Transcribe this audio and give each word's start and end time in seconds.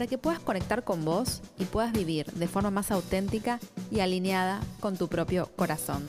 para 0.00 0.08
que 0.08 0.16
puedas 0.16 0.40
conectar 0.40 0.82
con 0.82 1.04
vos 1.04 1.42
y 1.58 1.66
puedas 1.66 1.92
vivir 1.92 2.24
de 2.32 2.48
forma 2.48 2.70
más 2.70 2.90
auténtica 2.90 3.60
y 3.90 4.00
alineada 4.00 4.62
con 4.80 4.96
tu 4.96 5.08
propio 5.08 5.54
corazón. 5.56 6.08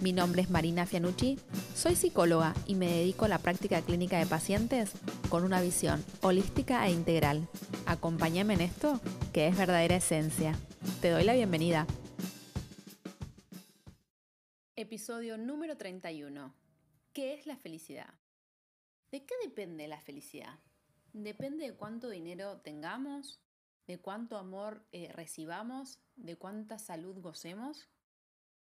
Mi 0.00 0.12
nombre 0.12 0.42
es 0.42 0.48
Marina 0.48 0.86
Fianucci, 0.86 1.36
soy 1.74 1.96
psicóloga 1.96 2.54
y 2.68 2.76
me 2.76 2.86
dedico 2.86 3.24
a 3.24 3.28
la 3.28 3.40
práctica 3.40 3.82
clínica 3.82 4.16
de 4.20 4.26
pacientes 4.26 4.92
con 5.28 5.42
una 5.42 5.60
visión 5.60 6.04
holística 6.20 6.86
e 6.86 6.92
integral. 6.92 7.48
Acompáñame 7.86 8.54
en 8.54 8.60
esto, 8.60 9.00
que 9.32 9.48
es 9.48 9.58
verdadera 9.58 9.96
esencia. 9.96 10.56
Te 11.00 11.10
doy 11.10 11.24
la 11.24 11.34
bienvenida. 11.34 11.84
Episodio 14.76 15.36
número 15.36 15.76
31. 15.76 16.54
¿Qué 17.12 17.34
es 17.34 17.44
la 17.48 17.56
felicidad? 17.56 18.14
¿De 19.10 19.24
qué 19.24 19.34
depende 19.42 19.88
la 19.88 19.98
felicidad? 19.98 20.60
Depende 21.18 21.64
de 21.64 21.74
cuánto 21.74 22.10
dinero 22.10 22.58
tengamos, 22.58 23.40
de 23.86 23.98
cuánto 23.98 24.36
amor 24.36 24.84
eh, 24.92 25.10
recibamos, 25.14 25.98
de 26.16 26.36
cuánta 26.36 26.78
salud 26.78 27.18
gocemos. 27.22 27.88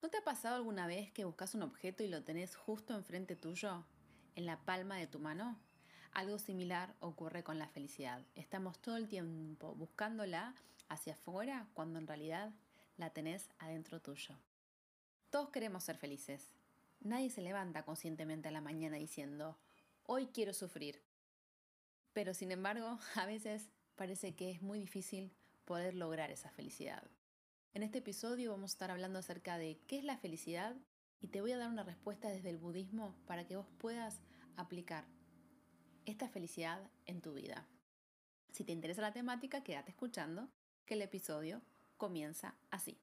¿No 0.04 0.12
te 0.12 0.20
ha 0.20 0.24
pasado 0.24 0.56
alguna 0.56 0.86
vez 0.86 1.12
que 1.12 1.26
buscas 1.26 1.56
un 1.56 1.64
objeto 1.64 2.04
y 2.04 2.08
lo 2.08 2.24
tenés 2.24 2.56
justo 2.56 2.94
enfrente 2.94 3.36
tuyo, 3.36 3.84
en 4.36 4.46
la 4.46 4.64
palma 4.64 4.96
de 4.98 5.08
tu 5.08 5.18
mano? 5.18 5.58
Algo 6.12 6.38
similar 6.38 6.94
ocurre 7.00 7.44
con 7.44 7.58
la 7.58 7.68
felicidad. 7.68 8.22
Estamos 8.36 8.80
todo 8.80 8.98
el 8.98 9.08
tiempo 9.08 9.74
buscándola 9.74 10.54
hacia 10.88 11.14
afuera 11.14 11.68
cuando 11.74 11.98
en 11.98 12.06
realidad 12.06 12.54
la 12.98 13.10
tenés 13.10 13.50
adentro 13.58 14.04
tuyo. 14.04 14.36
Todos 15.32 15.50
queremos 15.50 15.84
ser 15.84 15.98
felices. 15.98 16.52
Nadie 17.00 17.32
se 17.32 17.42
levanta 17.42 17.86
conscientemente 17.86 18.50
a 18.50 18.52
la 18.52 18.62
mañana 18.62 18.98
diciendo, 18.98 19.58
hoy 20.04 20.28
quiero 20.28 20.54
sufrir. 20.54 21.02
Pero 22.16 22.34
sin 22.34 22.52
embargo, 22.52 22.98
a 23.16 23.26
veces 23.28 23.70
parece 23.96 24.36
que 24.36 24.50
es 24.50 24.62
muy 24.62 24.80
difícil 24.80 25.32
poder 25.66 25.94
lograr 25.94 26.32
esa 26.32 26.50
felicidad. 26.50 27.04
En 27.74 27.84
este 27.84 27.98
episodio 27.98 28.52
vamos 28.52 28.72
a 28.72 28.74
estar 28.74 28.90
hablando 28.90 29.20
acerca 29.20 29.58
de 29.58 29.82
qué 29.86 29.98
es 29.98 30.06
la 30.06 30.18
felicidad 30.18 30.78
y 31.20 31.28
te 31.28 31.42
voy 31.42 31.52
a 31.52 31.58
dar 31.58 31.70
una 31.70 31.84
respuesta 31.84 32.30
desde 32.30 32.50
el 32.50 32.58
budismo 32.58 33.14
para 33.28 33.46
que 33.46 33.58
vos 33.58 33.68
puedas 33.80 34.22
aplicar 34.56 35.06
esta 36.06 36.30
felicidad 36.30 36.90
en 37.06 37.22
tu 37.22 37.34
vida. 37.34 37.68
Si 38.54 38.64
te 38.64 38.72
interesa 38.72 39.02
la 39.02 39.12
temática, 39.12 39.62
quédate 39.62 39.92
escuchando, 39.92 40.48
que 40.86 40.94
el 40.94 41.02
episodio 41.02 41.62
comienza 41.98 42.56
así. 42.72 42.98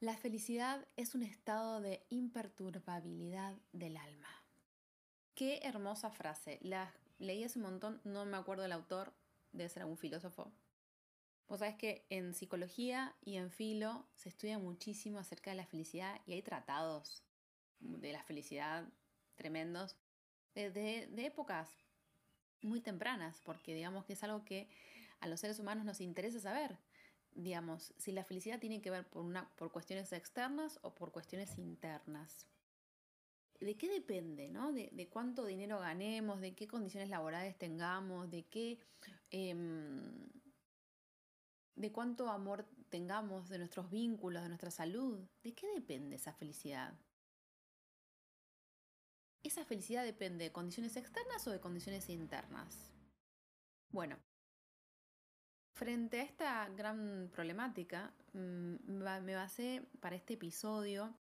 La 0.00 0.16
felicidad 0.16 0.88
es 0.96 1.14
un 1.14 1.22
estado 1.22 1.80
de 1.80 2.04
imperturbabilidad 2.08 3.54
del 3.72 3.96
alma. 3.96 4.42
Qué 5.36 5.60
hermosa 5.62 6.10
frase. 6.10 6.58
La 6.62 6.92
leí 7.20 7.44
hace 7.44 7.60
montón, 7.60 8.00
no 8.02 8.24
me 8.24 8.36
acuerdo 8.36 8.64
del 8.64 8.72
autor, 8.72 9.12
debe 9.52 9.68
ser 9.68 9.82
algún 9.82 9.96
filósofo. 9.96 10.52
Vos 11.48 11.60
sabés 11.60 11.76
que 11.76 12.04
en 12.10 12.34
psicología 12.34 13.14
y 13.22 13.36
en 13.36 13.50
filo 13.50 14.08
se 14.14 14.28
estudia 14.28 14.58
muchísimo 14.58 15.18
acerca 15.18 15.50
de 15.50 15.56
la 15.56 15.66
felicidad 15.66 16.20
y 16.26 16.32
hay 16.32 16.42
tratados 16.42 17.22
de 17.78 18.12
la 18.12 18.22
felicidad 18.24 18.88
tremendos 19.36 19.96
desde 20.54 21.06
de 21.06 21.26
épocas 21.26 21.68
muy 22.62 22.80
tempranas, 22.80 23.40
porque 23.44 23.74
digamos 23.74 24.04
que 24.04 24.14
es 24.14 24.22
algo 24.24 24.44
que 24.44 24.68
a 25.20 25.28
los 25.28 25.40
seres 25.40 25.60
humanos 25.60 25.84
nos 25.84 26.00
interesa 26.00 26.40
saber 26.40 26.78
digamos, 27.34 27.94
si 27.96 28.12
la 28.12 28.24
felicidad 28.24 28.58
tiene 28.58 28.80
que 28.80 28.90
ver 28.90 29.08
por, 29.08 29.24
una, 29.24 29.48
por 29.56 29.70
cuestiones 29.72 30.12
externas 30.12 30.78
o 30.82 30.94
por 30.94 31.12
cuestiones 31.12 31.58
internas. 31.58 32.46
¿De 33.60 33.76
qué 33.76 33.88
depende? 33.88 34.48
¿no? 34.48 34.72
De, 34.72 34.88
de, 34.92 35.08
cuánto 35.08 35.44
dinero 35.44 35.78
ganemos, 35.78 36.40
de 36.40 36.54
qué 36.54 36.66
condiciones 36.66 37.08
laborales 37.08 37.56
tengamos, 37.58 38.30
de 38.30 38.44
qué... 38.44 38.78
Em, 39.30 40.28
de 41.76 41.92
cuánto 41.92 42.28
amor 42.28 42.66
tengamos, 42.90 43.48
de 43.48 43.58
nuestros 43.58 43.90
vínculos, 43.90 44.42
de 44.42 44.48
nuestra 44.48 44.70
salud. 44.70 45.26
¿De 45.42 45.54
qué 45.54 45.66
depende 45.74 46.16
esa 46.16 46.32
felicidad? 46.32 46.98
¿Esa 49.42 49.64
felicidad 49.64 50.04
depende 50.04 50.44
de 50.44 50.52
condiciones 50.52 50.96
externas 50.96 51.46
o 51.46 51.50
de 51.50 51.60
condiciones 51.60 52.10
internas? 52.10 52.92
Bueno, 53.90 54.18
Frente 55.80 56.20
a 56.20 56.24
esta 56.24 56.68
gran 56.68 57.30
problemática, 57.32 58.12
mm, 58.34 58.74
me 59.22 59.34
basé 59.34 59.82
para 60.00 60.14
este 60.14 60.34
episodio 60.34 61.16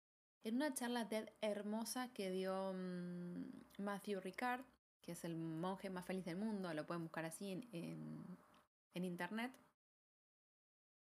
en 0.45 0.57
una 0.57 0.75
charla 0.75 1.09
TED 1.09 1.29
hermosa 1.41 2.13
que 2.13 2.31
dio 2.31 2.73
mm, 2.75 3.83
Matthew 3.83 4.21
Ricard, 4.21 4.65
que 5.03 5.13
es 5.13 5.25
el 5.25 5.37
monje 5.37 5.91
más 5.91 6.07
feliz 6.07 6.25
del 6.25 6.37
mundo, 6.37 6.73
lo 6.73 6.87
pueden 6.87 7.03
buscar 7.03 7.25
así 7.25 7.51
en, 7.51 8.39
en 8.95 9.05
internet. 9.05 9.53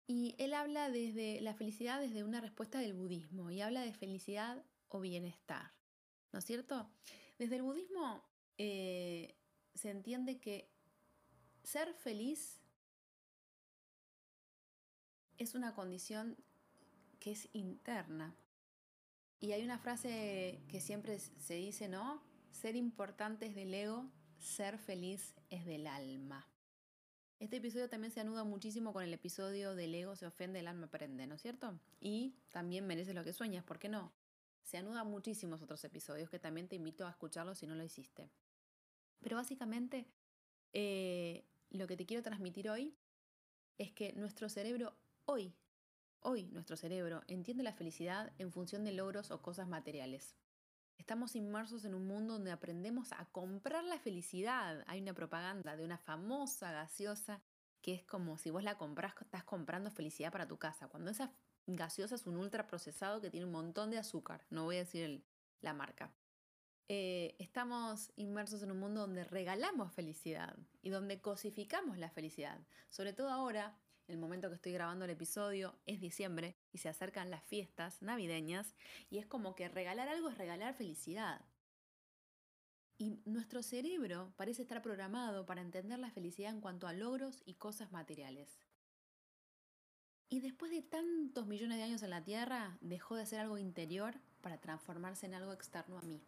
Y 0.08 0.36
él 0.38 0.54
habla 0.54 0.90
desde 0.90 1.42
la 1.42 1.54
felicidad 1.54 2.00
desde 2.00 2.24
una 2.24 2.40
respuesta 2.40 2.80
del 2.80 2.94
budismo 2.94 3.52
y 3.52 3.62
habla 3.62 3.82
de 3.82 3.94
felicidad 3.94 4.64
o 4.88 5.02
bienestar, 5.02 5.74
¿no 6.32 6.40
es 6.40 6.46
cierto? 6.46 6.90
Desde 7.38 7.58
el 7.58 7.62
budismo 7.62 8.24
eh, 8.58 9.36
se 9.76 9.90
entiende 9.90 10.40
que 10.40 10.70
ser 11.64 11.94
feliz 11.94 12.62
es 15.38 15.54
una 15.54 15.76
condición 15.76 16.38
que 17.20 17.32
es 17.32 17.50
interna. 17.54 18.34
Y 19.40 19.52
hay 19.52 19.64
una 19.64 19.78
frase 19.78 20.62
que 20.68 20.82
siempre 20.82 21.20
se 21.20 21.56
dice, 21.56 21.88
¿no? 21.88 22.22
Ser 22.52 22.76
importante 22.76 23.46
es 23.46 23.56
del 23.56 23.74
ego, 23.74 24.10
ser 24.40 24.78
feliz 24.78 25.36
es 25.50 25.66
del 25.66 25.88
alma. 25.88 26.48
Este 27.40 27.58
episodio 27.58 27.88
también 27.88 28.12
se 28.12 28.20
anuda 28.20 28.44
muchísimo 28.44 28.94
con 28.94 29.04
el 29.04 29.14
episodio 29.14 29.76
del 29.76 29.94
ego 29.94 30.16
se 30.16 30.26
ofende, 30.26 30.60
el 30.60 30.68
alma 30.68 30.88
aprende, 30.88 31.28
¿no 31.28 31.36
es 31.36 31.42
cierto? 31.42 31.80
Y 32.00 32.36
también 32.52 32.88
mereces 32.88 33.14
lo 33.14 33.24
que 33.24 33.32
sueñas, 33.32 33.64
¿por 33.64 33.78
qué 33.78 33.90
no? 33.90 34.12
Se 34.64 34.78
anuda 34.78 35.04
muchísimos 35.04 35.62
otros 35.62 35.84
episodios 35.84 36.32
que 36.32 36.40
también 36.40 36.68
te 36.68 36.76
invito 36.76 37.06
a 37.06 37.12
escucharlos 37.12 37.60
si 37.60 37.68
no 37.68 37.76
lo 37.76 37.84
hiciste. 37.84 38.32
Pero 39.20 39.36
básicamente, 39.36 40.08
eh, 40.74 41.46
lo 41.70 41.86
que 41.86 41.96
te 41.96 42.08
quiero 42.08 42.24
transmitir 42.24 42.70
hoy 42.70 42.96
es 43.78 43.92
que 43.92 44.14
nuestro 44.14 44.50
cerebro 44.50 44.96
Hoy, 45.30 45.54
hoy 46.22 46.46
nuestro 46.48 46.78
cerebro 46.78 47.24
entiende 47.28 47.64
la 47.64 47.74
felicidad 47.74 48.32
en 48.38 48.52
función 48.52 48.84
de 48.84 48.92
logros 48.92 49.32
o 49.32 49.42
cosas 49.42 49.68
materiales. 49.68 50.36
Estamos 50.98 51.36
inmersos 51.36 51.86
en 51.86 51.94
un 51.94 52.08
mundo 52.08 52.34
donde 52.34 52.52
aprendemos 52.52 53.12
a 53.14 53.26
comprar 53.32 53.84
la 53.84 54.00
felicidad. 54.00 54.84
Hay 54.88 55.02
una 55.02 55.14
propaganda 55.14 55.76
de 55.76 55.86
una 55.86 55.98
famosa 55.98 56.72
gaseosa 56.72 57.42
que 57.82 57.94
es 57.94 58.04
como 58.04 58.38
si 58.38 58.50
vos 58.50 58.64
la 58.64 58.78
compras, 58.78 59.14
estás 59.22 59.44
comprando 59.44 59.92
felicidad 59.92 60.32
para 60.32 60.48
tu 60.48 60.58
casa. 60.58 60.88
Cuando 60.88 61.12
esa 61.12 61.32
gaseosa 61.68 62.16
es 62.16 62.26
un 62.26 62.38
ultra 62.38 62.68
procesado 62.68 63.22
que 63.22 63.30
tiene 63.30 63.46
un 63.46 63.52
montón 63.52 63.92
de 63.92 63.98
azúcar, 63.98 64.46
no 64.50 64.66
voy 64.66 64.78
a 64.78 64.80
decir 64.80 65.24
la 65.62 65.74
marca. 65.74 66.12
Eh, 66.90 67.36
estamos 67.38 68.12
inmersos 68.16 68.64
en 68.64 68.72
un 68.72 68.80
mundo 68.80 69.02
donde 69.02 69.26
regalamos 69.26 69.92
felicidad 69.92 70.58
y 70.82 70.90
donde 70.90 71.20
cosificamos 71.22 71.98
la 71.98 72.10
felicidad. 72.10 72.60
Sobre 72.90 73.14
todo 73.14 73.30
ahora 73.30 73.78
el 74.08 74.18
momento 74.18 74.50
que 74.50 74.56
estoy 74.56 74.72
grabando 74.72 75.06
el 75.06 75.12
episodio 75.12 75.76
es 75.86 76.00
diciembre 76.00 76.56
y 76.72 76.78
se 76.78 76.90
acercan 76.90 77.30
las 77.30 77.44
fiestas 77.44 78.02
navideñas 78.02 78.74
y 79.10 79.18
es 79.18 79.26
como 79.26 79.56
que 79.56 79.68
regalar 79.68 80.08
algo 80.08 80.30
es 80.30 80.38
regalar 80.38 80.74
felicidad. 80.74 81.46
Y 82.98 83.22
nuestro 83.26 83.62
cerebro 83.62 84.34
parece 84.38 84.64
estar 84.64 84.82
programado 84.82 85.46
para 85.46 85.62
entender 85.62 86.00
la 86.00 86.10
felicidad 86.10 86.52
en 86.52 86.62
cuanto 86.62 86.88
a 86.88 86.94
logros 86.94 87.44
y 87.46 87.56
cosas 87.56 87.92
materiales. 87.92 88.60
Y 90.30 90.40
después 90.40 90.72
de 90.72 90.82
tantos 90.82 91.46
millones 91.46 91.78
de 91.78 91.84
años 91.84 92.04
en 92.04 92.10
la 92.10 92.24
Tierra, 92.24 92.78
dejó 92.82 93.16
de 93.16 93.26
ser 93.26 93.40
algo 93.40 93.58
interior 93.58 94.16
para 94.42 94.60
transformarse 94.60 95.26
en 95.26 95.36
algo 95.36 95.54
externo 95.54 95.98
a 95.98 96.02
mí. 96.02 96.22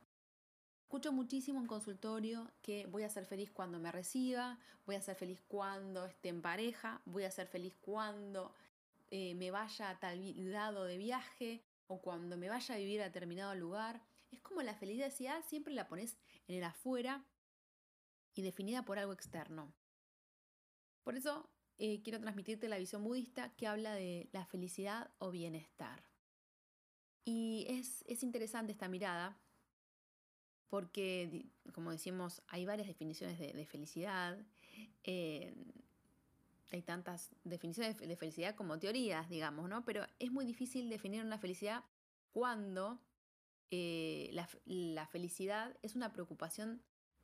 Escucho 0.89 1.11
muchísimo 1.11 1.59
en 1.59 1.67
consultorio 1.67 2.51
que 2.63 2.87
voy 2.87 3.03
a 3.03 3.09
ser 3.09 3.23
feliz 3.23 3.51
cuando 3.51 3.77
me 3.77 3.91
reciba, 3.91 4.57
voy 4.87 4.95
a 4.95 5.01
ser 5.03 5.15
feliz 5.15 5.39
cuando 5.47 6.03
esté 6.07 6.29
en 6.29 6.41
pareja, 6.41 6.99
voy 7.05 7.25
a 7.25 7.29
ser 7.29 7.45
feliz 7.45 7.75
cuando 7.79 8.55
eh, 9.11 9.35
me 9.35 9.51
vaya 9.51 9.91
a 9.91 9.99
tal 9.99 10.19
lado 10.51 10.85
de 10.85 10.97
viaje 10.97 11.63
o 11.85 12.01
cuando 12.01 12.37
me 12.37 12.49
vaya 12.49 12.73
a 12.73 12.79
vivir 12.79 13.01
a 13.01 13.03
determinado 13.03 13.53
lugar. 13.53 14.01
Es 14.31 14.39
como 14.39 14.63
la 14.63 14.73
felicidad 14.73 15.45
siempre 15.45 15.75
la 15.75 15.87
pones 15.87 16.17
en 16.47 16.55
el 16.55 16.63
afuera 16.63 17.23
y 18.33 18.41
definida 18.41 18.83
por 18.83 18.97
algo 18.97 19.13
externo. 19.13 19.71
Por 21.03 21.15
eso 21.15 21.51
eh, 21.77 22.01
quiero 22.01 22.19
transmitirte 22.19 22.67
la 22.67 22.79
visión 22.79 23.03
budista 23.03 23.53
que 23.57 23.67
habla 23.67 23.93
de 23.93 24.27
la 24.31 24.43
felicidad 24.47 25.11
o 25.19 25.29
bienestar. 25.29 26.03
Y 27.25 27.67
es, 27.69 28.03
es 28.07 28.23
interesante 28.23 28.71
esta 28.71 28.87
mirada 28.87 29.39
porque, 30.69 31.45
como 31.73 31.91
decimos, 31.91 32.41
hay 32.47 32.65
varias 32.65 32.87
definiciones 32.87 33.39
de, 33.39 33.65
felicidad. 33.65 34.37
Eh, 35.03 35.53
hay 36.71 36.81
tantas 36.83 37.31
definiciones 37.43 37.97
de 37.97 38.15
felicidad 38.15 38.55
como 38.55 38.77
teorías, 38.77 39.27
digamos, 39.29 39.67
¿no? 39.69 39.83
Pero 39.83 40.05
es 40.19 40.31
muy 40.31 40.45
difícil 40.45 40.89
definir 40.89 41.23
una 41.23 41.39
felicidad 41.39 41.83
cuando 42.31 42.99
eh, 43.71 44.29
la, 44.65 45.07
felicidad 45.07 45.75
es 45.81 45.95
una 45.95 46.11
preocupación 46.13 46.81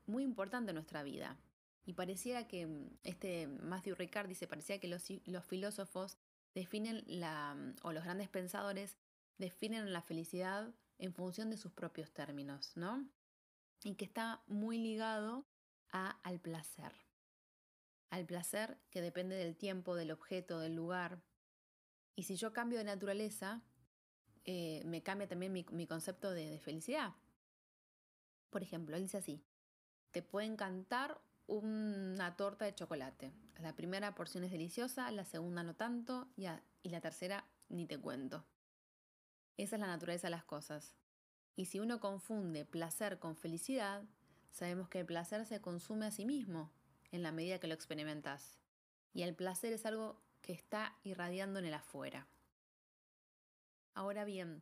muy 0.07 0.23
importante 0.23 0.71
en 0.71 0.75
nuestra 0.75 1.03
vida. 1.03 1.37
Y 1.85 1.93
pareciera 1.93 2.47
que 2.47 2.65
mm, 2.65 2.89
este 3.03 3.47
Matthew 3.47 3.95
Ricard 3.95 4.27
dice, 4.27 4.47
parecía 4.47 4.79
que 4.79 4.87
los, 4.87 5.07
los 5.25 5.45
filósofos 5.45 6.17
definen 6.55 7.03
la, 7.05 7.55
o 7.83 7.91
los 7.91 8.03
grandes 8.03 8.29
pensadores 8.29 8.97
definen 9.37 9.93
la 9.93 10.01
felicidad 10.01 10.73
en 10.97 11.13
función 11.13 11.49
de 11.49 11.57
sus 11.57 11.71
propios 11.71 12.11
términos, 12.11 12.71
¿no? 12.75 13.07
Y 13.83 13.95
que 13.95 14.05
está 14.05 14.43
muy 14.47 14.77
ligado 14.77 15.45
a, 15.91 16.11
al 16.23 16.39
placer. 16.39 16.91
Al 18.09 18.25
placer 18.25 18.79
que 18.89 19.01
depende 19.01 19.35
del 19.35 19.55
tiempo, 19.55 19.95
del 19.95 20.11
objeto, 20.11 20.59
del 20.59 20.75
lugar. 20.75 21.21
Y 22.15 22.23
si 22.23 22.35
yo 22.35 22.53
cambio 22.53 22.77
de 22.77 22.85
naturaleza, 22.85 23.63
eh, 24.45 24.83
me 24.85 25.01
cambia 25.01 25.27
también 25.27 25.51
mi, 25.51 25.87
concepto 25.87 26.31
de, 26.31 26.59
felicidad. 26.59 27.13
Por 28.51 28.61
ejemplo, 28.61 28.95
él 28.95 29.03
dice 29.03 29.17
así, 29.17 29.43
te 30.11 30.21
puede 30.21 30.45
encantar 30.45 31.19
una 31.47 32.35
torta 32.37 32.65
de 32.65 32.75
chocolate. 32.75 33.33
La 33.59 33.75
primera 33.75 34.13
porción 34.13 34.43
es 34.43 34.51
deliciosa, 34.51 35.09
la 35.11 35.25
segunda 35.25 35.63
no 35.63 35.75
tanto 35.75 36.27
y 36.37 36.89
la 36.89 37.01
tercera 37.01 37.45
ni 37.69 37.87
te 37.87 37.99
cuento. 37.99 38.45
Esa 39.57 39.75
es 39.77 39.79
la 39.79 39.87
naturaleza 39.87 40.27
de 40.27 40.31
las 40.31 40.43
cosas. 40.43 40.95
Y 41.55 41.65
si 41.65 41.79
uno 41.79 41.99
confunde 41.99 42.65
placer 42.65 43.19
con 43.19 43.35
felicidad, 43.35 44.03
sabemos 44.51 44.89
que 44.89 44.99
el 44.99 45.05
placer 45.05 45.45
se 45.45 45.61
consume 45.61 46.05
a 46.05 46.11
sí 46.11 46.25
mismo 46.25 46.71
en 47.11 47.23
la 47.23 47.31
medida 47.31 47.59
que 47.59 47.67
lo 47.67 47.73
experimentas. 47.73 48.59
Y 49.13 49.23
el 49.23 49.35
placer 49.35 49.73
es 49.73 49.85
algo 49.85 50.19
que 50.41 50.53
está 50.53 50.97
irradiando 51.03 51.59
en 51.59 51.65
el 51.65 51.73
afuera. 51.73 52.27
Ahora 53.93 54.25
bien, 54.25 54.61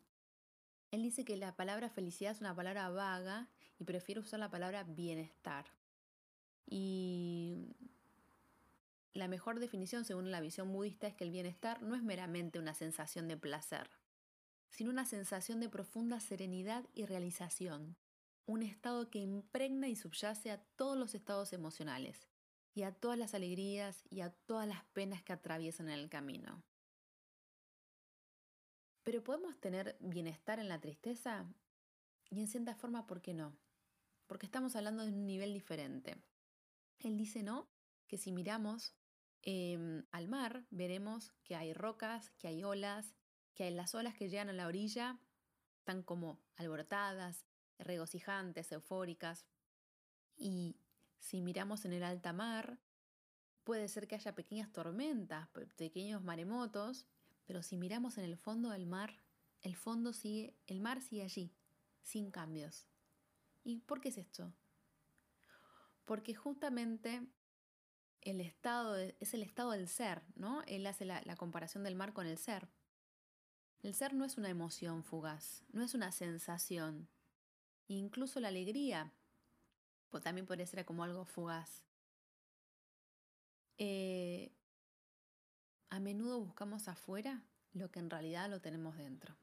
él 0.92 1.02
dice 1.02 1.26
que 1.26 1.36
la 1.38 1.56
palabra 1.56 1.90
felicidad 1.90 2.32
es 2.32 2.42
una 2.42 2.56
palabra 2.56 2.90
vaga 2.90 3.50
y 3.80 3.84
prefiere 3.84 4.22
usar 4.22 4.40
la 4.40 4.52
palabra 4.52 4.84
bienestar. 4.84 5.66
Y 6.70 7.76
la 9.14 9.28
mejor 9.28 9.60
definición, 9.60 10.06
según 10.06 10.30
la 10.32 10.40
visión 10.40 10.72
budista, 10.72 11.08
es 11.08 11.16
que 11.16 11.24
el 11.24 11.32
bienestar 11.32 11.82
no 11.82 11.96
es 11.96 12.04
meramente 12.04 12.60
una 12.60 12.76
sensación 12.76 13.28
de 13.28 13.38
placer, 13.38 13.90
sino 14.74 14.90
una 14.90 15.06
sensación 15.06 15.60
de 15.60 15.70
profunda 15.70 16.20
serenidad 16.20 16.84
y 16.96 17.06
realización, 17.06 17.96
un 18.48 18.64
estado 18.64 19.12
que 19.12 19.20
impregna 19.20 19.88
y 19.88 19.96
subyace 19.96 20.50
a 20.50 20.58
todos 20.76 20.98
los 20.98 21.14
estados 21.14 21.54
emocionales, 21.54 22.28
y 22.74 22.82
a 22.82 22.92
todas 22.92 23.20
las 23.20 23.36
alegrías 23.36 24.04
y 24.10 24.22
a 24.22 24.32
todas 24.32 24.68
las 24.68 24.84
penas 24.86 25.22
que 25.22 25.32
atraviesan 25.32 25.90
en 25.90 26.00
el 26.00 26.10
camino. 26.10 26.64
Pero 29.04 29.24
¿podemos 29.24 29.60
tener 29.60 29.96
bienestar 30.00 30.60
en 30.60 30.70
la 30.70 30.80
tristeza? 30.80 31.46
Y 32.32 32.40
en 32.40 32.48
cierta 32.48 32.74
forma, 32.74 33.06
¿por 33.06 33.22
qué 33.22 33.36
no? 33.36 33.56
Porque 34.26 34.48
estamos 34.48 34.76
hablando 34.76 35.04
de 35.04 35.10
un 35.10 35.28
nivel 35.28 35.54
diferente. 35.54 36.18
Él 37.00 37.16
dice, 37.16 37.44
¿no? 37.44 37.70
Que 38.08 38.18
si 38.18 38.32
miramos 38.32 38.96
em, 39.44 40.04
al 40.12 40.28
mar, 40.28 40.66
veremos 40.72 41.32
que 41.44 41.56
hay 41.56 41.74
rocas, 41.74 42.32
que 42.40 42.48
hay 42.48 42.64
olas, 42.64 43.14
que 43.56 43.70
las 43.72 43.94
olas 43.96 44.16
que 44.16 44.30
llegan 44.30 44.50
a 44.50 44.54
la 44.54 44.68
orilla 44.68 45.20
están 45.78 46.04
como 46.04 46.40
alborotadas, 46.56 47.46
regocijantes, 47.78 48.72
eufóricas. 48.72 49.46
Y 50.36 50.78
si 51.20 51.42
miramos 51.42 51.86
en 51.86 51.94
el 51.94 52.04
alta 52.04 52.34
mar, 52.34 52.80
puede 53.64 53.88
ser 53.88 54.08
que 54.08 54.16
haya 54.16 54.36
pequeñas 54.36 54.72
tormentas, 54.72 55.48
pequeños 55.78 56.24
maremotos, 56.24 57.06
pero 57.46 57.62
si 57.62 57.78
miramos 57.78 58.18
en 58.18 58.26
el 58.26 58.38
fondo 58.38 58.70
del 58.70 58.86
mar, 58.86 59.22
el 59.62 59.76
fondo 59.76 60.14
sigue, 60.14 60.56
el 60.68 60.82
mar 60.82 61.02
sigue 61.02 61.24
allí, 61.24 61.54
sin 62.02 62.32
cambios. 62.32 62.88
¿Y 63.64 63.80
por 63.80 64.02
qué 64.02 64.10
es 64.10 64.18
esto? 64.18 64.54
Porque 66.06 66.36
justamente 66.36 67.26
el 68.22 68.42
estado 68.42 68.98
es 68.98 69.34
el 69.34 69.44
estado 69.44 69.72
del 69.72 69.88
ser, 69.88 70.22
¿no? 70.36 70.64
Él 70.64 70.86
hace 70.88 71.06
la 71.06 71.36
comparación 71.38 71.84
del 71.84 71.96
mar 71.96 72.14
con 72.14 72.28
el 72.28 72.38
ser. 72.38 72.68
El 73.84 73.94
ser 73.94 74.14
no 74.14 74.24
es 74.24 74.38
una 74.38 74.50
emoción 74.50 75.04
fugaz, 75.04 75.62
no 75.74 75.84
es 75.84 75.94
una 75.94 76.12
sensación. 76.14 77.10
Incluso 77.90 78.40
la 78.40 78.48
alegría 78.48 79.12
pues 80.10 80.24
también 80.24 80.48
puede 80.48 80.66
ser 80.66 80.86
como 80.86 81.04
algo 81.04 81.26
fugaz. 81.26 81.84
Eh, 83.78 84.52
a 85.90 86.00
menudo 86.00 86.40
buscamos 86.40 86.88
afuera 86.88 87.44
lo 87.74 87.92
que 87.92 88.00
en 88.00 88.10
realidad 88.10 88.50
lo 88.50 88.62
tenemos 88.62 88.98
dentro. 88.98 89.36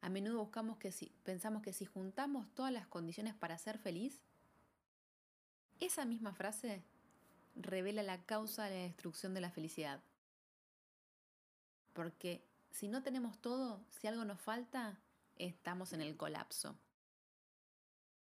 A 0.00 0.08
menudo 0.08 0.38
buscamos 0.38 0.78
que 0.78 0.90
si, 0.90 1.12
pensamos 1.22 1.62
que 1.62 1.72
si 1.72 1.86
juntamos 1.86 2.52
todas 2.54 2.72
las 2.72 2.88
condiciones 2.88 3.34
para 3.34 3.58
ser 3.58 3.78
feliz, 3.78 4.22
esa 5.78 6.04
misma 6.04 6.34
frase 6.34 6.82
revela 7.54 8.02
la 8.02 8.24
causa 8.24 8.64
de 8.64 8.76
la 8.76 8.82
destrucción 8.82 9.34
de 9.34 9.40
la 9.40 9.50
felicidad. 9.50 10.02
Porque 11.92 12.49
si 12.70 12.88
no 12.88 13.02
tenemos 13.02 13.40
todo, 13.40 13.84
si 13.90 14.06
algo 14.06 14.24
nos 14.24 14.40
falta, 14.40 15.00
estamos 15.36 15.92
en 15.92 16.00
el 16.00 16.16
colapso. 16.16 16.78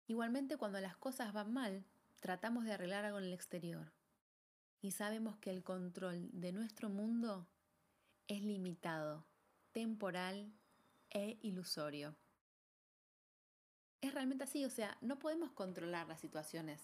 Igualmente 0.06 0.56
cuando 0.56 0.80
las 0.80 0.96
cosas 0.96 1.32
van 1.32 1.52
mal, 1.52 1.84
tratamos 2.20 2.64
de 2.64 2.72
arreglar 2.72 3.04
algo 3.04 3.18
en 3.18 3.24
el 3.24 3.32
exterior 3.32 3.92
y 4.80 4.90
sabemos 4.90 5.36
que 5.38 5.50
el 5.50 5.62
control 5.62 6.28
de 6.32 6.52
nuestro 6.52 6.88
mundo 6.88 7.48
es 8.26 8.42
limitado, 8.42 9.26
temporal 9.70 10.52
e 11.10 11.38
ilusorio. 11.42 12.16
Es 14.00 14.12
realmente 14.12 14.44
así, 14.44 14.64
o 14.64 14.70
sea, 14.70 14.98
no 15.00 15.20
podemos 15.20 15.52
controlar 15.52 16.08
las 16.08 16.20
situaciones. 16.20 16.80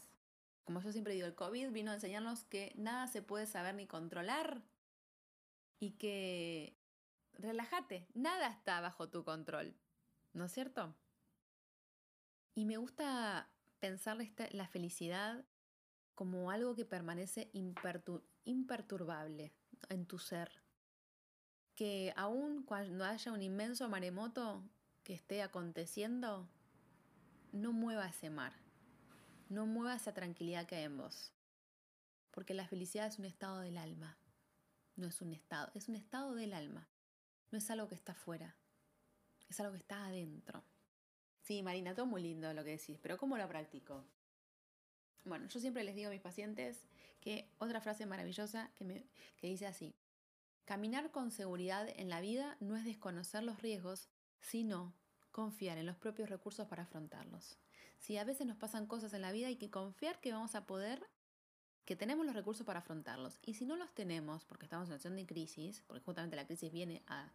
Como 0.65 0.81
yo 0.81 0.93
siempre 0.93 1.15
digo, 1.15 1.27
el 1.27 1.35
COVID 1.35 1.73
vino 1.73 1.91
a 1.91 1.95
enseñarnos 1.95 2.45
que 2.45 2.73
nada 2.77 3.09
se 3.09 3.23
puede 3.23 3.47
saber 3.47 3.75
ni 3.75 3.87
controlar 3.89 4.63
y 5.81 5.93
que 5.93 6.78
relájate, 7.39 8.07
nada 8.15 8.49
está 8.49 8.81
bajo 8.81 9.09
tu 9.09 9.25
control, 9.25 9.75
¿no 10.33 10.45
es 10.45 10.53
cierto? 10.53 10.95
Y 12.55 12.67
me 12.67 12.77
gusta 12.77 13.49
pensar 13.79 14.19
la 14.51 14.67
felicidad 14.67 15.45
como 16.15 16.51
algo 16.51 16.75
que 16.75 16.85
permanece 16.85 17.51
imperturbable 18.45 19.53
en 19.89 20.07
tu 20.07 20.19
ser. 20.19 20.51
Que 21.77 22.13
aun 22.17 22.65
cuando 22.65 23.05
haya 23.05 23.33
un 23.33 23.41
inmenso 23.41 23.89
maremoto 23.89 24.65
que 25.05 25.15
esté 25.15 25.43
aconteciendo, 25.43 26.49
no 27.53 27.73
mueva 27.73 28.09
ese 28.09 28.31
mar, 28.31 28.53
no 29.49 29.65
mueva 29.65 29.95
esa 29.95 30.13
tranquilidad 30.13 30.67
que 30.67 30.75
hay 30.75 30.85
en 30.85 30.97
vos. 30.97 31.33
Porque 32.33 32.55
la 32.55 32.67
felicidad 32.67 33.07
es 33.07 33.21
un 33.21 33.25
estado 33.25 33.61
del 33.61 33.79
alma, 33.79 34.19
no 34.97 35.07
es 35.07 35.21
un 35.21 35.33
estado, 35.33 35.71
es 35.77 35.89
un 35.89 35.95
estado 35.95 36.35
del 36.35 36.53
alma, 36.53 36.89
no 37.51 37.59
es 37.59 37.71
algo 37.71 37.89
que 37.89 37.95
está 37.95 38.13
afuera, 38.13 38.57
es 39.49 39.59
algo 39.61 39.73
que 39.73 39.79
está 39.79 40.07
adentro. 40.07 40.65
Sí, 41.43 41.63
Marina, 41.63 41.95
todo 41.95 42.07
muy 42.07 42.23
lindo 42.23 42.53
lo 42.53 42.65
que 42.65 42.71
decís, 42.71 42.99
pero 43.01 43.17
¿cómo 43.17 43.39
lo 43.39 43.49
practico? 43.49 44.05
Bueno, 45.25 45.47
yo 45.49 45.61
siempre 45.61 45.85
les 45.85 45.95
digo 45.95 46.09
a 46.09 46.13
mis 46.13 46.21
pacientes 46.21 46.87
que 47.21 47.51
otra 47.59 47.81
frase 47.81 48.07
maravillosa 48.07 48.71
que, 48.75 48.85
me, 48.85 49.07
que 49.37 49.47
dice 49.49 49.67
así, 49.67 49.95
caminar 50.65 51.11
con 51.11 51.31
seguridad 51.31 51.89
en 51.89 52.09
la 52.09 52.21
vida 52.21 52.57
no 52.61 52.77
es 52.77 52.85
desconocer 52.85 53.43
los 53.43 53.61
riesgos, 53.63 54.09
sino 54.41 54.95
confiar 55.33 55.79
en 55.79 55.87
los 55.87 55.97
propios 55.97 56.29
recursos 56.29 56.67
para 56.67 56.83
afrontarlos. 56.83 57.59
Si 57.99 58.17
a 58.17 58.25
veces 58.25 58.47
nos 58.47 58.57
pasan 58.57 58.87
cosas 58.87 59.13
en 59.13 59.23
la 59.23 59.33
vida, 59.33 59.49
hay 59.49 59.57
que 59.57 59.71
confiar 59.71 60.21
que 60.21 60.33
vamos 60.33 60.55
a 60.55 60.67
poder, 60.67 61.09
que 61.89 61.97
tenemos 61.97 62.27
los 62.27 62.35
recursos 62.35 62.67
para 62.67 62.81
afrontarlos. 62.81 63.39
Y 63.47 63.55
si 63.55 63.65
no 63.65 63.75
los 63.75 63.95
tenemos, 63.95 64.45
porque 64.45 64.67
estamos 64.67 64.89
en 64.89 64.91
una 64.91 64.99
situación 64.99 65.17
de 65.17 65.25
crisis, 65.25 65.83
porque 65.87 66.05
justamente 66.05 66.37
la 66.37 66.47
crisis 66.47 66.71
viene 66.71 67.03
a, 67.07 67.33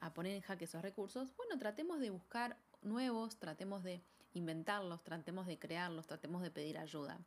a 0.00 0.14
poner 0.14 0.34
en 0.34 0.40
jaque 0.40 0.64
esos 0.64 0.80
recursos, 0.80 1.36
bueno, 1.36 1.58
tratemos 1.58 2.00
de 2.00 2.08
buscar 2.08 2.56
nuevos, 2.80 3.38
tratemos 3.38 3.82
de 3.82 4.02
inventarlos, 4.32 5.04
tratemos 5.04 5.46
de 5.46 5.58
crearlos, 5.58 6.06
tratemos 6.06 6.40
de 6.40 6.50
pedir 6.50 6.78
ayuda. 6.78 7.20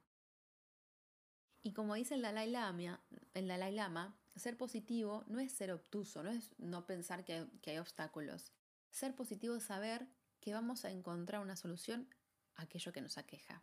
Y 1.62 1.74
como 1.74 1.94
dice 1.94 2.16
el 2.16 2.24
Dalai 2.24 2.50
Lama, 2.50 3.00
el 3.36 3.48
Dalai 3.48 3.72
Lama 3.72 4.18
ser 4.36 4.58
positivo 4.58 5.24
no 5.28 5.40
es 5.40 5.52
ser 5.52 5.72
obtuso, 5.72 6.24
no 6.24 6.32
es 6.32 6.50
no 6.58 6.88
pensar 6.88 7.26
que 7.26 7.34
hay, 7.34 7.48
que 7.62 7.70
hay 7.70 7.78
obstáculos. 7.78 8.52
Ser 8.90 9.14
positivo 9.14 9.56
es 9.56 9.66
saber 9.66 10.08
que 10.40 10.56
vamos 10.56 10.84
a 10.84 10.90
encontrar 10.90 11.44
una 11.44 11.58
solución 11.58 12.10
a 12.56 12.64
aquello 12.64 12.92
que 12.92 13.02
nos 13.02 13.20
aqueja. 13.20 13.62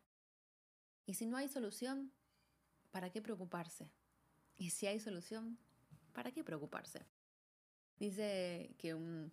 Y 1.05 1.15
si 1.15 1.27
no 1.27 1.37
hay 1.37 1.49
solución, 1.49 2.13
¿para 2.93 3.11
qué 3.11 3.21
preocuparse? 3.21 3.91
Y 4.55 4.71
si 4.71 4.87
hay 4.87 5.01
solución, 5.01 5.59
¿para 6.13 6.31
qué 6.31 6.45
preocuparse? 6.45 7.05
Dice 7.99 8.75
que 8.79 8.95
un, 8.95 9.33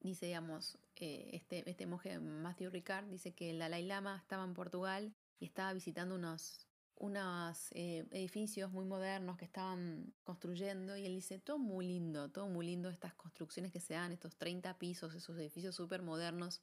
dice, 0.00 0.26
digamos, 0.26 0.78
eh, 0.96 1.30
este, 1.32 1.68
este 1.68 1.86
monje 1.86 2.18
Matthew 2.18 2.70
Ricard 2.70 3.06
dice 3.06 3.34
que 3.34 3.50
el 3.50 3.58
Dalai 3.58 3.84
Lama 3.84 4.16
estaba 4.16 4.44
en 4.44 4.54
Portugal 4.54 5.14
y 5.38 5.44
estaba 5.44 5.72
visitando 5.72 6.14
unos, 6.14 6.66
unos 6.94 7.68
eh, 7.72 8.06
edificios 8.12 8.70
muy 8.70 8.84
modernos 8.84 9.36
que 9.36 9.44
estaban 9.44 10.14
construyendo 10.24 10.96
y 10.96 11.04
él 11.04 11.14
dice, 11.14 11.38
todo 11.38 11.58
muy 11.58 11.86
lindo, 11.86 12.30
todo 12.30 12.48
muy 12.48 12.66
lindo 12.66 12.88
estas 12.88 13.14
construcciones 13.14 13.72
que 13.72 13.80
se 13.80 13.94
dan, 13.94 14.12
estos 14.12 14.36
30 14.36 14.78
pisos, 14.78 15.14
esos 15.14 15.36
edificios 15.36 15.74
súper 15.74 16.02
modernos, 16.02 16.62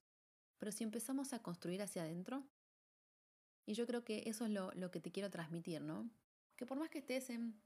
pero 0.58 0.72
si 0.72 0.84
empezamos 0.84 1.34
a 1.34 1.40
construir 1.40 1.82
hacia 1.82 2.04
adentro, 2.04 2.44
y 3.66 3.74
yo 3.74 3.88
creo 3.88 4.04
que 4.04 4.24
eso 4.26 4.46
es 4.46 4.52
lo, 4.52 4.72
lo 4.74 4.92
que 4.92 5.00
te 5.00 5.12
quiero 5.12 5.30
transmitir, 5.30 5.82
¿no? 5.82 6.10
Que 6.56 6.66
por 6.66 6.78
más 6.78 6.90
que 6.90 7.00
estés 7.00 7.30
en 7.30 7.60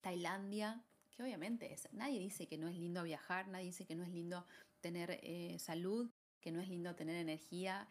Tailandia, 0.00 0.82
que 1.10 1.22
obviamente 1.22 1.72
es, 1.72 1.88
nadie 1.92 2.20
dice 2.20 2.46
que 2.46 2.58
no 2.58 2.68
es 2.68 2.76
lindo 2.76 3.02
viajar, 3.02 3.48
nadie 3.48 3.66
dice 3.66 3.86
que 3.86 3.94
no 3.94 4.04
es 4.04 4.10
lindo 4.10 4.46
tener 4.80 5.18
eh, 5.22 5.56
salud, 5.58 6.10
que 6.40 6.52
no 6.52 6.60
es 6.60 6.68
lindo 6.68 6.94
tener 6.94 7.16
energía, 7.16 7.88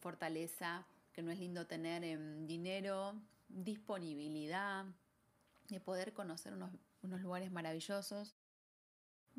fortaleza, 0.00 0.86
que 1.12 1.22
no 1.22 1.30
es 1.30 1.38
lindo 1.38 1.66
tener 1.66 2.04
em, 2.04 2.46
dinero, 2.46 3.20
disponibilidad, 3.48 4.86
de 5.68 5.80
poder 5.80 6.12
conocer 6.12 6.54
unos, 6.54 6.70
unos, 7.02 7.20
lugares 7.20 7.50
maravillosos. 7.50 8.34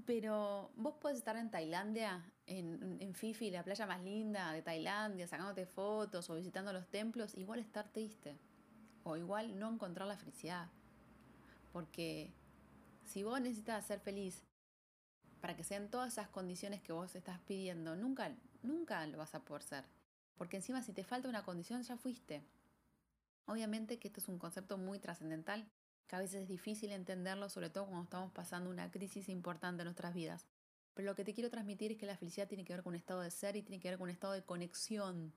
Pero 0.05 0.71
vos 0.75 0.95
podés 0.95 1.17
estar 1.17 1.35
en 1.35 1.49
Tailandia, 1.49 2.23
en, 2.45 2.97
en 2.99 3.13
Fifi, 3.13 3.49
la 3.51 3.63
playa 3.63 3.85
más 3.85 4.01
linda 4.01 4.51
de 4.53 4.61
Tailandia, 4.61 5.27
sacándote 5.27 5.65
fotos 5.65 6.29
o 6.29 6.35
visitando 6.35 6.71
los 6.73 6.87
templos, 6.87 7.35
igual 7.35 7.59
estar 7.59 7.91
triste. 7.91 8.37
O 9.03 9.17
igual 9.17 9.57
no 9.57 9.71
encontrar 9.71 10.07
la 10.07 10.17
felicidad. 10.17 10.67
Porque 11.71 12.31
si 13.05 13.23
vos 13.23 13.39
necesitas 13.41 13.85
ser 13.85 13.99
feliz 13.99 14.43
para 15.41 15.55
que 15.55 15.63
sean 15.63 15.89
todas 15.89 16.13
esas 16.13 16.29
condiciones 16.29 16.81
que 16.81 16.93
vos 16.93 17.15
estás 17.15 17.39
pidiendo, 17.39 17.95
nunca, 17.95 18.35
nunca 18.61 19.05
lo 19.07 19.17
vas 19.17 19.35
a 19.35 19.43
poder 19.43 19.63
ser. 19.63 19.85
Porque 20.37 20.57
encima 20.57 20.81
si 20.81 20.93
te 20.93 21.03
falta 21.03 21.29
una 21.29 21.43
condición 21.43 21.81
ya 21.81 21.97
fuiste. 21.97 22.43
Obviamente 23.45 23.99
que 23.99 24.07
esto 24.09 24.19
es 24.19 24.27
un 24.27 24.37
concepto 24.37 24.77
muy 24.77 24.99
trascendental, 24.99 25.67
que 26.09 26.15
a 26.15 26.19
veces 26.19 26.41
es 26.41 26.47
difícil 26.47 26.91
entenderlo, 26.91 27.49
sobre 27.49 27.69
todo 27.69 27.85
cuando 27.85 28.03
estamos 28.03 28.31
pasando 28.31 28.71
una 28.71 28.89
crisis 28.89 29.29
importante 29.29 29.83
en 29.83 29.85
nuestras 29.85 30.15
vidas. 30.15 30.47
Pero 30.95 31.05
lo 31.05 31.15
que 31.15 31.23
te 31.23 31.35
quiero 31.35 31.51
transmitir 31.51 31.91
es 31.91 31.97
que 31.99 32.07
la 32.07 32.17
felicidad 32.17 32.47
tiene 32.47 32.65
que 32.65 32.73
ver 32.73 32.81
con 32.81 32.91
un 32.91 32.95
estado 32.95 33.21
de 33.21 33.29
ser 33.29 33.55
y 33.55 33.61
tiene 33.61 33.79
que 33.79 33.89
ver 33.89 33.99
con 33.99 34.05
un 34.05 34.09
estado 34.09 34.33
de 34.33 34.43
conexión. 34.43 35.31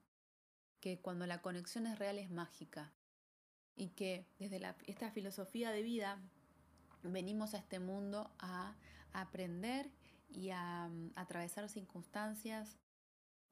Que 0.81 0.99
cuando 0.99 1.27
la 1.27 1.43
conexión 1.43 1.87
es 1.87 1.99
real 1.99 2.19
es 2.19 2.31
mágica. 2.31 2.91
Y 3.77 3.89
que 3.91 4.27
desde 4.39 4.59
la, 4.61 4.75
esta 4.87 5.11
filosofía 5.11 5.71
de 5.73 5.83
vida 5.83 6.19
venimos 7.03 7.53
a 7.53 7.59
este 7.59 7.79
mundo 7.79 8.31
a 8.39 8.75
aprender 9.13 9.91
y 10.31 10.51
a, 10.51 10.89
mm, 10.89 11.13
atravesar 11.17 11.69
circunstancias 11.69 12.79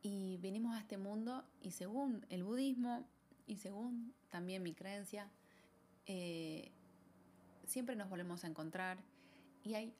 y 0.01 0.39
venimos 0.39 0.75
a 0.75 0.81
este 0.81 0.97
mundo 0.97 1.45
y 1.61 1.73
según 1.73 2.25
el 2.31 2.45
budismo 2.45 3.07
y 3.47 3.59
según 3.59 4.15
también 4.31 4.63
mi 4.63 4.73
creencia, 4.73 5.31
eh, 6.07 6.73
siempre 7.71 7.95
nos 7.95 8.11
volvemos 8.11 8.43
a 8.43 8.49
encontrar 8.49 8.99
y 9.63 9.75
hay 9.75 9.95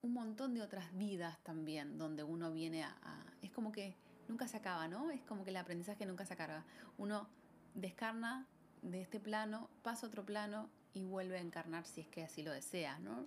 un 0.00 0.14
montón 0.14 0.54
de 0.54 0.62
otras 0.62 0.96
vidas 0.96 1.38
también 1.42 1.98
donde 1.98 2.24
uno 2.24 2.50
viene 2.50 2.82
a, 2.82 2.96
Es 3.42 3.50
como 3.50 3.70
que 3.72 3.94
nunca 4.26 4.48
se 4.48 4.56
acaba, 4.56 4.88
¿no? 4.88 5.10
Es 5.10 5.22
como 5.22 5.44
que 5.44 5.50
el 5.50 5.56
aprendizaje 5.56 6.06
nunca 6.06 6.24
se 6.24 6.32
acaba. 6.32 6.64
Uno 6.96 7.28
descarna 7.74 8.46
de 8.80 9.02
este 9.02 9.20
plano, 9.20 9.68
pasa 9.82 10.06
a 10.06 10.08
otro 10.08 10.24
plano 10.24 10.70
y 10.94 11.04
vuelve 11.04 11.36
a 11.36 11.42
encarnar 11.42 11.84
si 11.86 12.00
es 12.00 12.08
que 12.08 12.22
así 12.22 12.42
lo 12.42 12.52
desea, 12.52 12.98
¿no? 13.00 13.26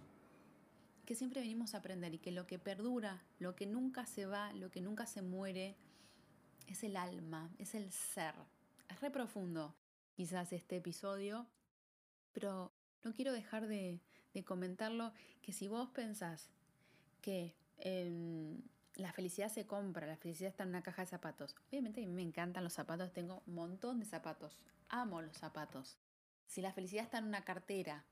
Que 1.05 1.13
siempre 1.13 1.41
venimos 1.41 1.75
a 1.75 1.77
aprender 1.77 2.15
y 2.15 2.17
que 2.17 2.31
lo 2.31 2.47
que 2.47 2.57
perdura, 2.57 3.21
lo 3.37 3.55
que 3.55 3.67
nunca 3.67 4.07
se 4.07 4.25
va, 4.25 4.51
lo 4.53 4.71
que 4.71 4.81
nunca 4.81 5.05
se 5.05 5.21
muere, 5.21 5.75
es 6.65 6.83
el 6.83 6.95
alma, 6.95 7.51
es 7.59 7.75
el 7.75 7.91
ser. 7.91 8.33
Es 8.89 8.99
re 9.01 9.11
profundo 9.11 9.75
quizás 10.15 10.51
este 10.51 10.77
episodio, 10.77 11.45
pero 12.31 12.72
no 13.03 13.13
quiero 13.13 13.33
dejar 13.33 13.67
de, 13.67 13.99
comentarlo 14.45 15.13
que 15.41 15.53
si 15.53 15.67
vos 15.67 15.89
pensás 15.89 16.49
que 17.21 17.53
em, 17.77 18.61
la 18.95 19.13
felicidad 19.13 19.49
se 19.49 19.65
compra, 19.65 20.07
la 20.07 20.17
felicidad 20.17 20.49
está 20.49 20.63
en 20.63 20.69
una 20.69 20.81
caja 20.81 21.03
de 21.03 21.07
zapatos, 21.07 21.55
obviamente 21.69 22.03
a 22.03 22.07
mí 22.07 22.13
me 22.13 22.21
encantan 22.21 22.63
los 22.63 22.73
zapatos, 22.73 23.13
tengo 23.13 23.43
un 23.45 23.55
montón 23.55 23.99
de 23.99 24.05
zapatos, 24.05 24.59
amo 24.89 25.21
los 25.21 25.37
zapatos, 25.37 25.97
si 26.47 26.61
la 26.61 26.73
felicidad 26.73 27.03
está 27.03 27.19
en 27.19 27.25
una 27.25 27.43
cartera, 27.43 28.05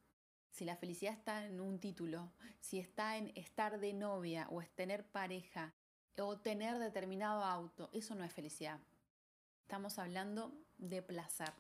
si 0.51 0.65
la 0.65 0.75
felicidad 0.75 1.13
está 1.13 1.45
en 1.45 1.59
un 1.59 1.79
título, 1.79 2.31
si 2.59 2.79
está 2.79 3.17
en 3.17 3.31
estar 3.35 3.79
de 3.79 3.93
novia 3.93 4.47
o 4.49 4.61
es 4.61 4.69
tener 4.71 5.05
pareja 5.05 5.73
o 6.17 6.37
tener 6.37 6.77
determinado 6.77 7.43
auto, 7.43 7.89
eso 7.93 8.15
no 8.15 8.23
es 8.23 8.33
felicidad. 8.33 8.79
Estamos 9.63 9.97
hablando 9.97 10.53
de 10.77 11.01
placer. 11.01 11.53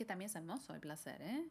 Que 0.00 0.06
también 0.06 0.30
es 0.30 0.34
hermoso 0.34 0.72
el 0.72 0.80
placer, 0.80 1.20
¿eh? 1.20 1.50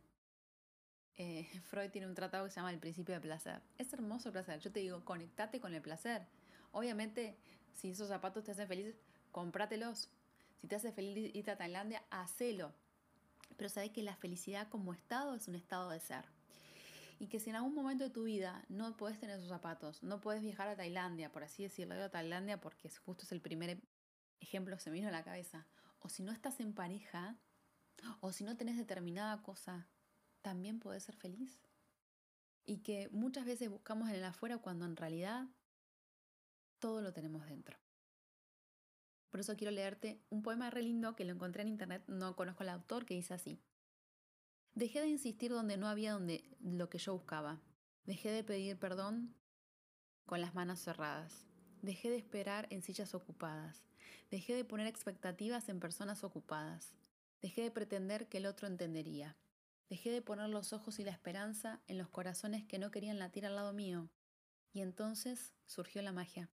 ¿eh? 1.18 1.48
Freud 1.66 1.92
tiene 1.92 2.08
un 2.08 2.16
tratado 2.16 2.46
que 2.46 2.50
se 2.50 2.56
llama 2.56 2.72
El 2.72 2.80
principio 2.80 3.14
de 3.14 3.22
placer. 3.22 3.62
Es 3.78 3.94
hermoso 3.94 4.30
el 4.30 4.34
placer. 4.34 4.60
Yo 4.60 4.72
te 4.72 4.80
digo, 4.80 5.06
conectate 5.06 5.60
con 5.60 5.72
el 5.76 5.84
placer. 5.84 6.26
Obviamente, 6.72 7.38
si 7.76 7.92
esos 7.92 8.08
zapatos 8.08 8.44
te 8.44 8.54
hacen 8.54 8.68
feliz, 8.68 8.96
cómpratelos. 9.32 10.10
Si 10.60 10.66
te 10.66 10.78
hace 10.78 10.92
feliz 10.92 11.30
irte 11.36 11.52
a 11.52 11.58
Tailandia, 11.58 12.02
hacelo 12.10 12.74
pero 13.56 13.70
sabes 13.70 13.92
que 13.92 14.02
la 14.02 14.16
felicidad 14.16 14.68
como 14.70 14.94
estado 14.94 15.36
es 15.36 15.48
un 15.48 15.54
estado 15.54 15.92
de 15.92 16.00
ser. 16.00 16.26
Y 17.20 17.28
que 17.28 17.40
si 17.40 17.52
en 17.52 17.58
algún 17.58 17.76
momento 17.76 18.06
de 18.06 18.10
tu 18.10 18.24
vida 18.24 18.66
no 18.68 18.98
puedes 18.98 19.20
tener 19.20 19.38
esos 19.38 19.50
zapatos, 19.50 20.02
no 20.02 20.22
puedes 20.22 20.42
viajar 20.42 20.70
a 20.70 20.76
Tailandia, 20.76 21.32
por 21.32 21.44
así 21.44 21.62
decirlo, 21.62 21.94
a 22.02 22.10
Tailandia 22.10 22.60
porque 22.60 22.90
justo 22.90 23.26
es 23.26 23.32
el 23.32 23.42
primer 23.42 23.80
ejemplo 24.40 24.76
que 24.76 24.82
se 24.82 24.90
me 24.90 24.96
vino 24.96 25.10
a 25.10 25.12
la 25.12 25.24
cabeza, 25.24 25.68
o 26.00 26.10
si 26.10 26.24
no 26.24 26.32
estás 26.32 26.60
en 26.62 26.74
pareja, 26.74 27.36
o 28.22 28.32
si 28.32 28.44
no 28.44 28.58
tenés 28.58 28.78
determinada 28.78 29.42
cosa, 29.42 29.88
también 30.42 30.80
puedes 30.80 31.04
ser 31.04 31.16
feliz. 31.16 31.62
Y 32.66 32.80
que 32.80 33.10
muchas 33.10 33.46
veces 33.46 33.70
buscamos 33.70 34.10
en 34.10 34.16
el 34.16 34.24
afuera 34.24 34.58
cuando 34.60 34.86
en 34.86 34.96
realidad 34.96 35.48
todo 36.80 37.02
lo 37.02 37.14
tenemos 37.14 37.46
dentro. 37.46 37.78
Por 39.30 39.40
eso 39.40 39.56
quiero 39.56 39.72
leerte 39.72 40.22
un 40.30 40.42
poema 40.42 40.70
re 40.70 40.82
lindo 40.82 41.16
que 41.16 41.26
lo 41.26 41.34
encontré 41.34 41.62
en 41.62 41.68
internet, 41.68 42.04
no 42.08 42.36
conozco 42.36 42.64
al 42.64 42.70
autor, 42.70 43.06
que 43.06 43.14
dice 43.14 43.34
así. 43.34 43.62
Dejé 44.74 45.02
de 45.02 45.08
insistir 45.08 45.52
donde 45.52 45.78
no 45.78 45.88
había 45.88 46.14
donde 46.14 46.44
lo 46.62 46.90
que 46.90 46.98
yo 46.98 47.14
buscaba. 47.14 47.62
Dejé 48.06 48.32
de 48.32 48.44
pedir 48.44 48.78
perdón 48.80 49.36
con 50.26 50.42
las 50.42 50.56
manos 50.56 50.80
cerradas. 50.80 51.46
Dejé 51.82 52.10
de 52.10 52.18
esperar 52.18 52.68
en 52.72 52.82
sillas 52.82 53.14
ocupadas. 53.14 53.84
Dejé 54.32 54.56
de 54.56 54.66
poner 54.66 54.88
expectativas 54.88 55.70
en 55.70 55.80
personas 55.80 56.24
ocupadas. 56.24 56.96
Dejé 57.42 57.62
de 57.62 57.72
pretender 57.72 58.28
que 58.28 58.40
el 58.40 58.46
otro 58.46 58.68
entendería. 58.68 59.38
Dejé 59.90 60.12
de 60.12 60.22
poner 60.22 60.50
los 60.50 60.74
ojos 60.74 61.00
y 61.00 61.04
la 61.04 61.12
esperanza 61.12 61.82
en 61.88 61.98
los 61.98 62.10
corazones 62.10 62.66
que 62.66 62.80
no 62.80 62.92
querían 62.92 63.18
latir 63.18 63.46
al 63.46 63.56
lado 63.56 63.74
mío. 63.74 64.10
Y 64.74 64.82
entonces 64.82 65.54
surgió 65.66 66.02
la 66.02 66.12
magia. 66.12 66.50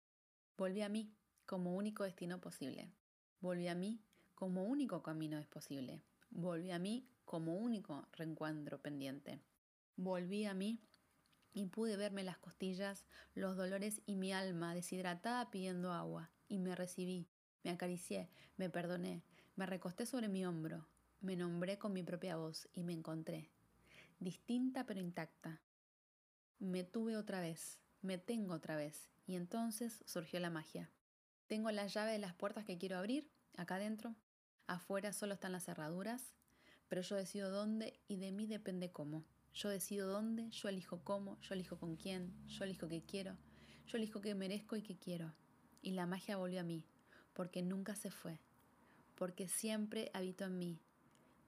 Volví 0.58 0.82
a 0.82 0.90
mí, 0.90 1.14
como 1.46 1.76
único 1.76 2.04
destino 2.04 2.40
posible. 2.40 2.92
Volví 3.40 3.68
a 3.68 3.76
mí 3.76 4.02
como 4.36 4.66
único 4.66 5.02
camino 5.04 5.38
es 5.40 5.48
posible. 5.48 6.04
Volví 6.30 6.72
a 6.72 6.80
mí 6.80 7.08
como 7.24 7.56
único 7.56 8.08
reencuentro 8.12 8.82
pendiente. 8.82 9.40
Volví 9.96 10.46
a 10.46 10.54
mí 10.54 10.82
y 11.54 11.66
pude 11.68 11.98
verme 11.98 12.24
las 12.24 12.38
costillas, 12.40 13.06
los 13.36 13.56
dolores 13.56 14.02
y 14.06 14.16
mi 14.16 14.34
alma 14.34 14.74
deshidratada 14.74 15.50
pidiendo 15.50 15.94
agua. 15.94 16.32
Y 16.50 16.60
me 16.60 16.76
recibí, 16.76 17.28
me 17.64 17.72
acaricié, 17.72 18.30
me 18.58 18.70
perdoné, 18.70 19.24
me 19.56 19.66
recosté 19.66 20.06
sobre 20.06 20.28
mi 20.28 20.46
hombro, 20.46 20.88
me 21.22 21.36
nombré 21.36 21.78
con 21.78 21.94
mi 21.94 22.04
propia 22.04 22.38
voz 22.38 22.68
y 22.74 22.84
me 22.84 22.94
encontré, 22.94 23.52
distinta 24.20 24.86
pero 24.86 25.00
intacta. 25.00 25.62
Me 26.60 26.84
tuve 26.84 27.18
otra 27.18 27.40
vez, 27.40 27.80
me 28.02 28.18
tengo 28.18 28.56
otra 28.56 28.76
vez, 28.76 29.10
y 29.28 29.36
entonces 29.36 30.04
surgió 30.06 30.40
la 30.40 30.50
magia. 30.50 30.90
Tengo 31.48 31.70
la 31.72 31.88
llave 31.88 32.14
de 32.14 32.20
las 32.20 32.34
puertas 32.34 32.66
que 32.66 32.78
quiero 32.78 32.98
abrir, 32.98 33.30
acá 33.56 33.76
adentro. 33.76 34.16
Afuera 34.66 35.14
solo 35.14 35.36
están 35.36 35.52
las 35.52 35.66
cerraduras, 35.66 36.34
pero 36.88 37.02
yo 37.02 37.16
decido 37.16 37.52
dónde 37.52 38.00
y 38.08 38.18
de 38.18 38.32
mí 38.32 38.48
depende 38.48 38.92
cómo. 38.92 39.26
Yo 39.54 39.70
decido 39.70 40.08
dónde, 40.08 40.50
yo 40.50 40.68
elijo 40.68 41.04
cómo, 41.04 41.40
yo 41.42 41.54
elijo 41.54 41.78
con 41.78 41.96
quién, 41.96 42.34
yo 42.48 42.64
elijo 42.64 42.88
qué 42.88 43.04
quiero, 43.04 43.38
yo 43.86 43.98
elijo 43.98 44.20
qué 44.20 44.34
merezco 44.34 44.76
y 44.76 44.82
qué 44.82 44.98
quiero. 44.98 45.36
Y 45.82 45.92
la 45.92 46.08
magia 46.08 46.38
volvió 46.38 46.62
a 46.62 46.64
mí, 46.64 46.86
porque 47.34 47.62
nunca 47.62 47.94
se 47.96 48.10
fue, 48.10 48.40
porque 49.24 49.48
siempre 49.48 50.12
habitó 50.14 50.44
en 50.44 50.58
mí, 50.58 50.82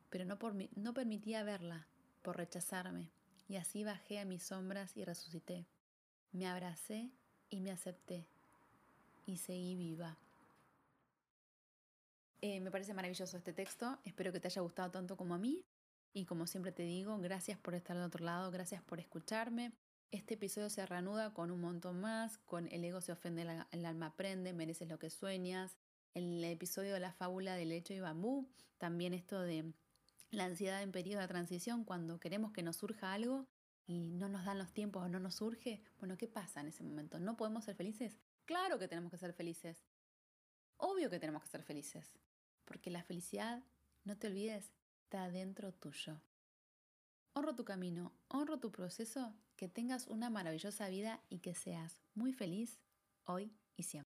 pero 0.09 0.23
no, 0.23 0.39
por 0.39 0.53
mí, 0.53 0.69
no 0.77 0.93
permitía 0.93 1.43
verla, 1.43 1.85
por 2.21 2.37
rechazarme, 2.37 3.11
y 3.49 3.57
así 3.57 3.83
bajé 3.83 4.17
a 4.17 4.23
mis 4.23 4.43
sombras 4.43 4.95
y 4.95 5.03
resucité. 5.03 5.67
Me 6.31 6.47
abracé 6.47 7.11
y 7.49 7.59
me 7.59 7.71
acepté 7.71 8.29
y 9.25 9.35
seguí 9.35 9.75
viva. 9.75 10.17
Eh, 12.39 12.61
me 12.61 12.71
parece 12.71 12.93
maravilloso 12.93 13.35
este 13.35 13.51
texto, 13.51 13.99
espero 14.05 14.31
que 14.31 14.39
te 14.39 14.47
haya 14.47 14.61
gustado 14.61 14.91
tanto 14.91 15.17
como 15.17 15.35
a 15.35 15.37
mí. 15.37 15.65
Y 16.13 16.23
como 16.23 16.47
siempre 16.47 16.71
te 16.71 16.83
digo, 16.83 17.17
gracias 17.17 17.59
por 17.59 17.75
estar 17.75 17.97
del 17.97 18.05
otro 18.05 18.23
lado, 18.23 18.51
gracias 18.51 18.81
por 18.83 19.01
escucharme. 19.01 19.73
Este 20.11 20.35
episodio 20.35 20.69
se 20.69 20.85
reanuda 20.85 21.33
con 21.33 21.51
un 21.51 21.59
montón 21.59 21.99
más, 21.99 22.37
con 22.37 22.71
el 22.71 22.85
ego 22.85 23.01
se 23.01 23.11
ofende, 23.11 23.45
el 23.71 23.85
alma 23.85 24.05
aprende, 24.05 24.53
mereces 24.53 24.87
lo 24.87 24.97
que 24.97 25.09
sueñas. 25.09 25.75
El 26.15 26.41
episodio 26.45 26.93
de 26.93 27.01
la 27.01 27.11
fábula 27.11 27.55
del 27.55 27.69
lecho 27.69 27.93
y 27.93 27.99
bambú, 27.99 28.49
también 28.77 29.13
esto 29.13 29.41
de 29.41 29.73
la 30.31 30.45
ansiedad 30.45 30.81
en 30.81 30.93
periodo 30.93 31.19
de 31.19 31.27
transición, 31.27 31.83
cuando 31.83 32.21
queremos 32.21 32.53
que 32.53 32.63
nos 32.63 32.77
surja 32.77 33.11
algo 33.11 33.47
y 33.85 33.99
no 33.99 34.29
nos 34.29 34.45
dan 34.45 34.57
los 34.57 34.71
tiempos 34.71 35.03
o 35.03 35.09
no 35.09 35.19
nos 35.19 35.35
surge. 35.35 35.83
Bueno, 35.99 36.17
¿qué 36.17 36.29
pasa 36.29 36.61
en 36.61 36.67
ese 36.67 36.83
momento? 36.83 37.19
¿No 37.19 37.35
podemos 37.35 37.65
ser 37.65 37.75
felices? 37.75 38.17
Claro 38.45 38.79
que 38.79 38.87
tenemos 38.87 39.11
que 39.11 39.17
ser 39.17 39.33
felices. 39.33 39.83
Obvio 40.77 41.09
que 41.09 41.19
tenemos 41.19 41.41
que 41.41 41.49
ser 41.49 41.63
felices. 41.63 42.09
Porque 42.63 42.91
la 42.91 43.03
felicidad, 43.03 43.61
no 44.05 44.17
te 44.17 44.27
olvides, 44.27 44.71
está 45.03 45.29
dentro 45.29 45.73
tuyo. 45.73 46.21
Honro 47.33 47.55
tu 47.55 47.65
camino, 47.65 48.13
honro 48.29 48.57
tu 48.57 48.71
proceso, 48.71 49.35
que 49.57 49.67
tengas 49.67 50.07
una 50.07 50.29
maravillosa 50.29 50.87
vida 50.87 51.21
y 51.27 51.39
que 51.39 51.55
seas 51.55 52.01
muy 52.13 52.31
feliz 52.31 52.79
hoy 53.25 53.51
y 53.75 53.83
siempre. 53.83 54.03